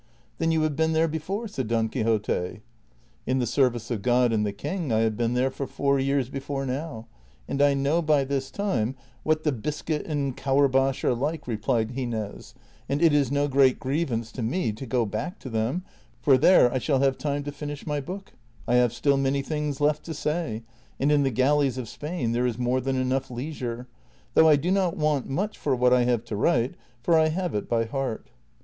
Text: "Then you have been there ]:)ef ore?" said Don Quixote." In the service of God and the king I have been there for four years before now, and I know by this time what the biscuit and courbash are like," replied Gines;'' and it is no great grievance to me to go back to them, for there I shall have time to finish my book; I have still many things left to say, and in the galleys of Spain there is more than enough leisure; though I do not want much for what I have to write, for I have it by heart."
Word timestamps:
"Then 0.39 0.49
you 0.51 0.63
have 0.63 0.75
been 0.75 0.93
there 0.93 1.05
]:)ef 1.07 1.29
ore?" 1.29 1.47
said 1.47 1.67
Don 1.67 1.87
Quixote." 1.87 2.61
In 3.27 3.37
the 3.37 3.45
service 3.45 3.91
of 3.91 4.01
God 4.01 4.33
and 4.33 4.43
the 4.43 4.51
king 4.51 4.91
I 4.91 5.01
have 5.01 5.15
been 5.15 5.35
there 5.35 5.51
for 5.51 5.67
four 5.67 5.99
years 5.99 6.27
before 6.27 6.65
now, 6.65 7.05
and 7.47 7.61
I 7.61 7.75
know 7.75 8.01
by 8.01 8.23
this 8.23 8.49
time 8.49 8.95
what 9.21 9.43
the 9.43 9.51
biscuit 9.51 10.07
and 10.07 10.35
courbash 10.35 11.03
are 11.03 11.13
like," 11.13 11.47
replied 11.47 11.93
Gines;'' 11.93 12.55
and 12.89 12.99
it 12.99 13.13
is 13.13 13.31
no 13.31 13.47
great 13.47 13.77
grievance 13.79 14.31
to 14.31 14.41
me 14.41 14.71
to 14.71 14.87
go 14.87 15.05
back 15.05 15.37
to 15.37 15.51
them, 15.51 15.83
for 16.19 16.35
there 16.35 16.73
I 16.73 16.79
shall 16.79 17.01
have 17.01 17.15
time 17.19 17.43
to 17.43 17.51
finish 17.51 17.85
my 17.85 17.99
book; 18.01 18.33
I 18.67 18.77
have 18.77 18.93
still 18.93 19.17
many 19.17 19.43
things 19.43 19.79
left 19.79 20.03
to 20.05 20.15
say, 20.15 20.63
and 20.99 21.11
in 21.11 21.21
the 21.21 21.29
galleys 21.29 21.77
of 21.77 21.87
Spain 21.87 22.31
there 22.31 22.47
is 22.47 22.57
more 22.57 22.81
than 22.81 22.95
enough 22.95 23.29
leisure; 23.29 23.87
though 24.33 24.49
I 24.49 24.55
do 24.55 24.71
not 24.71 24.97
want 24.97 25.29
much 25.29 25.59
for 25.59 25.75
what 25.75 25.93
I 25.93 26.05
have 26.05 26.25
to 26.25 26.35
write, 26.35 26.73
for 27.03 27.15
I 27.19 27.27
have 27.27 27.53
it 27.53 27.69
by 27.69 27.85
heart." 27.85 28.31